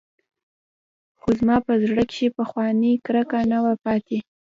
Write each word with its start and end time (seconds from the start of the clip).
خو 1.19 1.29
زما 1.39 1.57
په 1.67 1.73
زړه 1.83 2.03
کښې 2.09 2.27
پخوانۍ 2.37 2.93
کرکه 3.05 3.39
نه 3.51 3.57
وه 3.63 3.73
پاته. 3.83 4.17